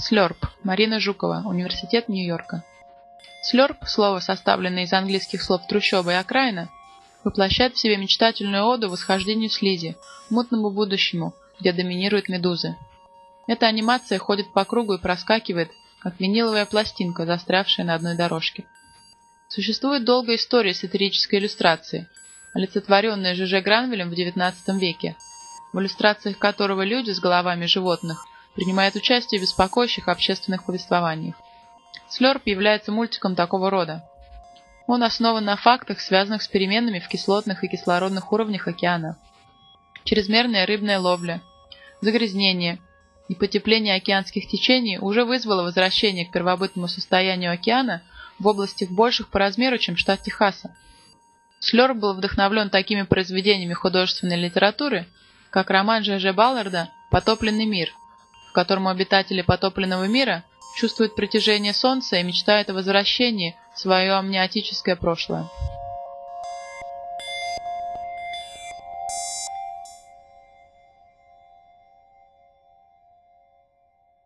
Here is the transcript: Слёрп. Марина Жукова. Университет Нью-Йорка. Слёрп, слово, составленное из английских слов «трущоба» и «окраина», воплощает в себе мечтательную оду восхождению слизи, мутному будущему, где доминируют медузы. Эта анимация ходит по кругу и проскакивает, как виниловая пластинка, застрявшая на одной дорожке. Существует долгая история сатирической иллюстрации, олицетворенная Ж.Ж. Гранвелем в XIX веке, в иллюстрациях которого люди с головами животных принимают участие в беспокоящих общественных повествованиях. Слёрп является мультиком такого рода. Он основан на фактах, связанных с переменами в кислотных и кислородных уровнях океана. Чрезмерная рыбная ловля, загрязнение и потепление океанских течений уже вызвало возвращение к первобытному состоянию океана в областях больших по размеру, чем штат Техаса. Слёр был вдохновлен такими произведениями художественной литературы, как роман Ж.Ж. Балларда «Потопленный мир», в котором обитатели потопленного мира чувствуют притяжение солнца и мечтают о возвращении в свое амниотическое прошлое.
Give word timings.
Слёрп. 0.00 0.46
Марина 0.62 1.00
Жукова. 1.00 1.42
Университет 1.44 2.08
Нью-Йорка. 2.08 2.62
Слёрп, 3.42 3.78
слово, 3.88 4.20
составленное 4.20 4.84
из 4.84 4.92
английских 4.92 5.42
слов 5.42 5.66
«трущоба» 5.66 6.12
и 6.12 6.14
«окраина», 6.14 6.68
воплощает 7.24 7.74
в 7.74 7.80
себе 7.80 7.96
мечтательную 7.96 8.64
оду 8.64 8.88
восхождению 8.88 9.50
слизи, 9.50 9.96
мутному 10.30 10.70
будущему, 10.70 11.34
где 11.58 11.72
доминируют 11.72 12.28
медузы. 12.28 12.76
Эта 13.48 13.66
анимация 13.66 14.20
ходит 14.20 14.52
по 14.52 14.64
кругу 14.64 14.94
и 14.94 15.00
проскакивает, 15.00 15.72
как 15.98 16.20
виниловая 16.20 16.64
пластинка, 16.64 17.26
застрявшая 17.26 17.84
на 17.84 17.94
одной 17.94 18.16
дорожке. 18.16 18.66
Существует 19.48 20.04
долгая 20.04 20.36
история 20.36 20.74
сатирической 20.74 21.40
иллюстрации, 21.40 22.06
олицетворенная 22.54 23.34
Ж.Ж. 23.34 23.60
Гранвелем 23.62 24.10
в 24.10 24.12
XIX 24.12 24.54
веке, 24.78 25.16
в 25.72 25.80
иллюстрациях 25.80 26.38
которого 26.38 26.82
люди 26.82 27.10
с 27.10 27.18
головами 27.18 27.66
животных 27.66 28.24
принимают 28.58 28.96
участие 28.96 29.38
в 29.38 29.42
беспокоящих 29.42 30.08
общественных 30.08 30.64
повествованиях. 30.64 31.36
Слёрп 32.08 32.44
является 32.44 32.90
мультиком 32.90 33.36
такого 33.36 33.70
рода. 33.70 34.04
Он 34.88 35.04
основан 35.04 35.44
на 35.44 35.54
фактах, 35.54 36.00
связанных 36.00 36.42
с 36.42 36.48
переменами 36.48 36.98
в 36.98 37.06
кислотных 37.06 37.62
и 37.62 37.68
кислородных 37.68 38.32
уровнях 38.32 38.66
океана. 38.66 39.16
Чрезмерная 40.02 40.66
рыбная 40.66 40.98
ловля, 40.98 41.40
загрязнение 42.00 42.80
и 43.28 43.36
потепление 43.36 43.94
океанских 43.94 44.48
течений 44.48 44.98
уже 44.98 45.24
вызвало 45.24 45.62
возвращение 45.62 46.26
к 46.26 46.32
первобытному 46.32 46.88
состоянию 46.88 47.52
океана 47.52 48.02
в 48.40 48.48
областях 48.48 48.90
больших 48.90 49.30
по 49.30 49.38
размеру, 49.38 49.78
чем 49.78 49.96
штат 49.96 50.22
Техаса. 50.22 50.74
Слёр 51.60 51.94
был 51.94 52.12
вдохновлен 52.12 52.70
такими 52.70 53.02
произведениями 53.02 53.74
художественной 53.74 54.36
литературы, 54.36 55.06
как 55.50 55.70
роман 55.70 56.02
Ж.Ж. 56.02 56.32
Балларда 56.32 56.90
«Потопленный 57.12 57.64
мир», 57.64 57.90
в 58.58 58.60
котором 58.60 58.88
обитатели 58.88 59.40
потопленного 59.40 60.08
мира 60.08 60.42
чувствуют 60.76 61.14
притяжение 61.14 61.72
солнца 61.72 62.16
и 62.16 62.24
мечтают 62.24 62.68
о 62.70 62.74
возвращении 62.74 63.54
в 63.72 63.78
свое 63.78 64.14
амниотическое 64.14 64.96
прошлое. 64.96 65.46